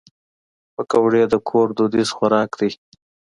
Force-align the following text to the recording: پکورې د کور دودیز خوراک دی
پکورې 0.75 1.23
د 1.31 1.35
کور 1.49 1.67
دودیز 1.77 2.09
خوراک 2.15 2.51
دی 2.59 2.69